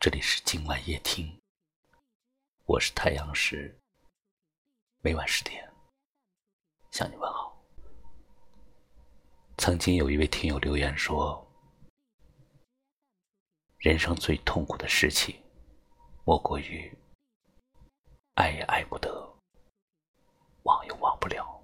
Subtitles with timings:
[0.00, 1.40] 这里是今晚夜听，
[2.66, 3.76] 我是太阳石，
[5.00, 5.68] 每晚十点
[6.92, 7.60] 向你问好。
[9.56, 11.44] 曾经有一位听友留言说
[13.78, 15.34] ：“人生最痛苦的事情，
[16.24, 16.96] 莫过于
[18.34, 19.36] 爱也爱不得，
[20.62, 21.60] 忘也忘不了。”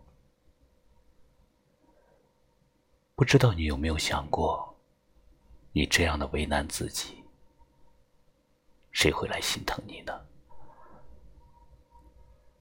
[3.15, 4.77] 不知道你有没有想过，
[5.71, 7.23] 你这样的为难自己？
[8.95, 10.13] 谁会来心疼你呢？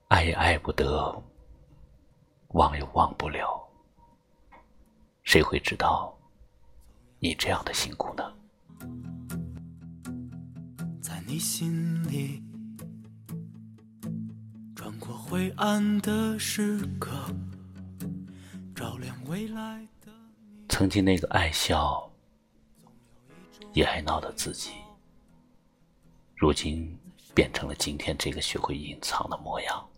[0.10, 1.24] 爱也爱不得，
[2.50, 3.66] 忘也忘不了。
[5.24, 6.14] 谁会知道
[7.20, 8.34] 你这样的辛苦呢？
[11.02, 12.44] 在你心里，
[15.30, 17.10] 灰暗的时刻，
[18.76, 20.12] 照亮未来的
[20.70, 22.08] 曾经那个爱笑
[23.72, 24.83] 也爱闹的自己。
[26.44, 27.00] 如今
[27.34, 29.90] 变成了今天这个学会隐藏的模样。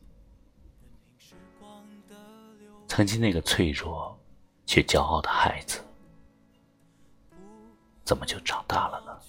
[2.87, 4.15] 曾经那个脆弱
[4.63, 5.81] 却骄傲的孩子，
[8.03, 9.19] 怎么就长大了呢？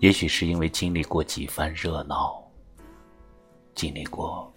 [0.00, 2.50] 也许是因为经历过几番热闹，
[3.74, 4.50] 经历过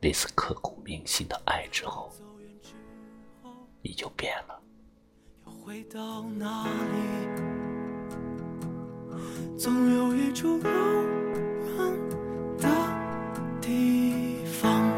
[0.00, 2.10] 那次刻骨铭心的爱之后，
[3.82, 4.60] 你就变了。
[5.44, 7.57] 回到哪里？
[9.58, 10.70] 总有一处柔
[11.66, 12.08] 软
[12.58, 12.68] 的
[13.60, 14.88] 地方。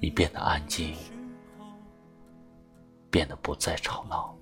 [0.00, 0.94] 你变得安静，
[3.10, 4.38] 变得不再吵闹，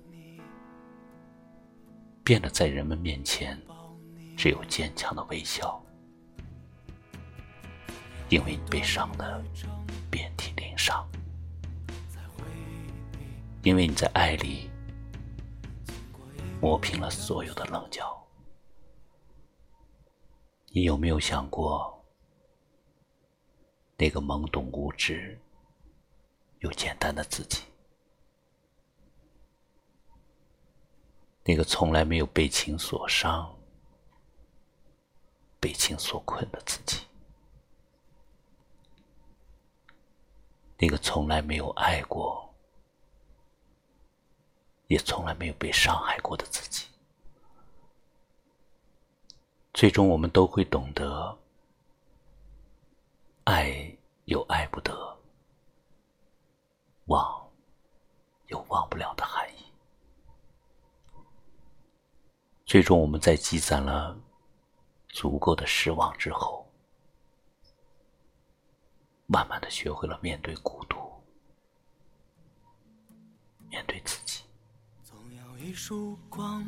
[2.23, 3.59] 变得在人们面前
[4.37, 5.83] 只有坚强的微笑，
[8.29, 9.43] 因为你被伤得
[10.11, 11.03] 遍体鳞伤，
[13.63, 14.69] 因为你在爱里。
[16.63, 18.25] 磨平了所有的棱角。
[20.69, 22.01] 你有没有想过，
[23.97, 25.37] 那个懵懂无知
[26.59, 27.63] 又简单的自己？
[31.43, 33.53] 那个从来没有被情所伤、
[35.59, 37.05] 被情所困的自己？
[40.77, 42.42] 那个从来没有爱过？
[44.93, 46.85] 也从来没有被伤害过的自己，
[49.73, 51.35] 最终我们都会懂得，
[53.45, 55.17] 爱有爱不得，
[57.05, 57.51] 忘
[58.49, 59.65] 有忘不了的含义。
[62.63, 64.15] 最终我们在积攒了
[65.07, 66.71] 足够的失望之后，
[69.25, 70.99] 慢慢的学会了面对孤独，
[73.69, 74.42] 面对自己。
[75.65, 76.61] 一束光，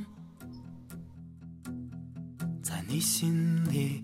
[2.64, 4.02] 在你心里，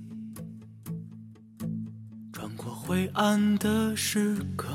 [2.34, 4.68] 穿过灰暗的时刻，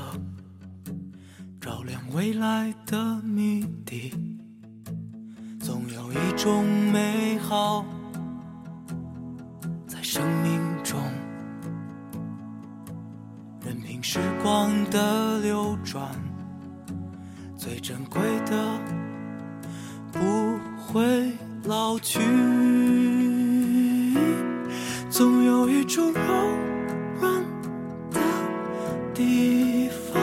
[1.61, 4.11] 照亮未来的谜底。
[5.59, 7.85] 总有一种美好，
[9.85, 10.99] 在生命中，
[13.63, 16.11] 任凭时光的流转，
[17.55, 19.06] 最珍贵的。
[20.11, 20.19] 不
[20.77, 21.31] 会
[21.65, 22.19] 老去，
[25.09, 26.19] 总有一处柔
[27.19, 27.43] 软
[28.11, 28.19] 的
[29.13, 30.21] 地方，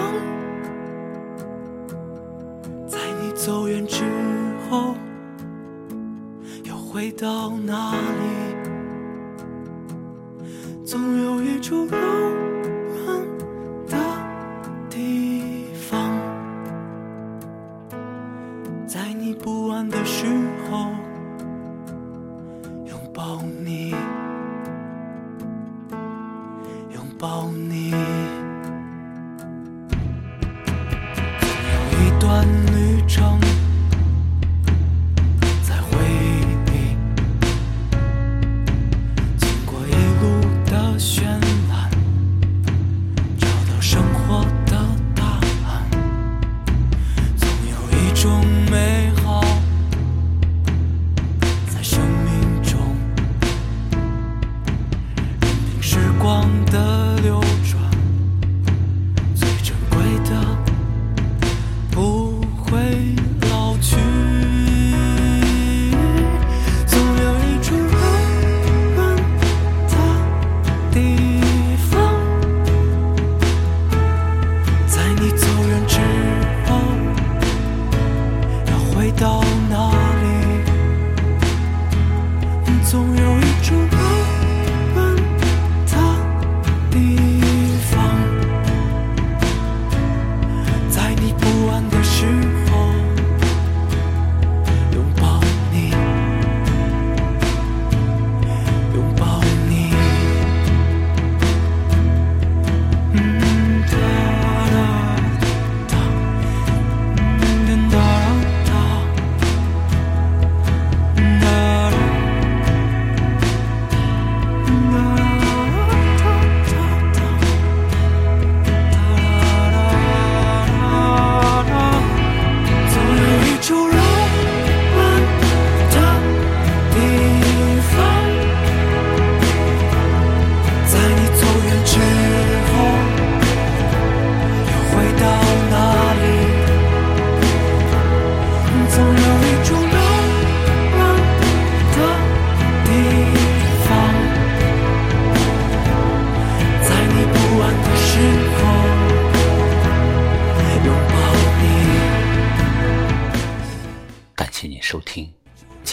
[2.88, 4.04] 在你走远之
[4.68, 4.94] 后，
[6.64, 7.98] 又回到哪里？
[10.84, 12.43] 总有一处柔。
[23.14, 23.94] 抱你，
[26.90, 27.92] 拥抱你。
[31.70, 33.38] 有一段旅程。
[82.94, 84.03] 总有一种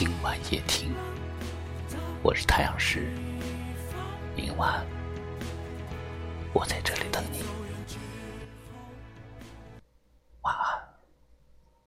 [0.04, 0.96] 今晚夜听。
[2.24, 3.08] 我是太阳石
[4.36, 4.84] 明晚
[6.54, 7.44] 我在这里等你。